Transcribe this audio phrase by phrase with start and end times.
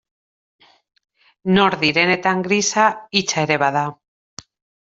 [1.57, 3.85] Nor direnetan grisa hitsa ere bada.